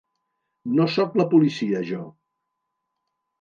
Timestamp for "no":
0.79-0.87